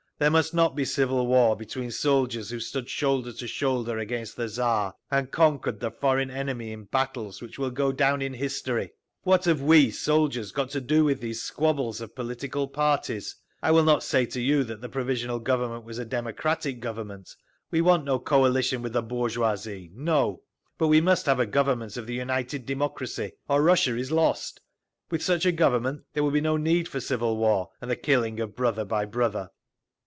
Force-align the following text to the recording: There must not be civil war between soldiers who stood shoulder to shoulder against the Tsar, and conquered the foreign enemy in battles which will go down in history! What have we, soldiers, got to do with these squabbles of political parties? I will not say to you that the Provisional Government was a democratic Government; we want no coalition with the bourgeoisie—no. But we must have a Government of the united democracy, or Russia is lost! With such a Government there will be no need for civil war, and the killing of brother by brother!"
There 0.19 0.29
must 0.29 0.53
not 0.53 0.75
be 0.75 0.85
civil 0.85 1.25
war 1.25 1.55
between 1.55 1.89
soldiers 1.89 2.51
who 2.51 2.59
stood 2.59 2.87
shoulder 2.87 3.33
to 3.33 3.47
shoulder 3.47 3.97
against 3.97 4.35
the 4.37 4.47
Tsar, 4.47 4.93
and 5.09 5.31
conquered 5.31 5.79
the 5.79 5.89
foreign 5.89 6.29
enemy 6.29 6.71
in 6.73 6.83
battles 6.83 7.41
which 7.41 7.57
will 7.57 7.71
go 7.71 7.91
down 7.91 8.21
in 8.21 8.35
history! 8.35 8.91
What 9.23 9.45
have 9.45 9.63
we, 9.63 9.89
soldiers, 9.89 10.51
got 10.51 10.69
to 10.73 10.79
do 10.79 11.03
with 11.03 11.21
these 11.21 11.41
squabbles 11.41 12.01
of 12.01 12.13
political 12.13 12.67
parties? 12.67 13.35
I 13.63 13.71
will 13.71 13.81
not 13.81 14.03
say 14.03 14.27
to 14.27 14.39
you 14.39 14.63
that 14.65 14.79
the 14.79 14.89
Provisional 14.89 15.39
Government 15.39 15.85
was 15.85 15.97
a 15.97 16.05
democratic 16.05 16.79
Government; 16.79 17.35
we 17.71 17.81
want 17.81 18.05
no 18.05 18.19
coalition 18.19 18.83
with 18.83 18.93
the 18.93 19.01
bourgeoisie—no. 19.01 20.43
But 20.77 20.87
we 20.87 21.01
must 21.01 21.25
have 21.25 21.39
a 21.39 21.47
Government 21.47 21.97
of 21.97 22.05
the 22.05 22.13
united 22.13 22.67
democracy, 22.67 23.31
or 23.47 23.63
Russia 23.63 23.95
is 23.97 24.11
lost! 24.11 24.61
With 25.09 25.23
such 25.23 25.47
a 25.47 25.51
Government 25.51 26.03
there 26.13 26.21
will 26.21 26.29
be 26.29 26.41
no 26.41 26.57
need 26.57 26.87
for 26.87 26.99
civil 26.99 27.37
war, 27.37 27.69
and 27.81 27.89
the 27.89 27.95
killing 27.95 28.39
of 28.39 28.55
brother 28.55 28.85
by 28.85 29.05
brother!" 29.05 29.49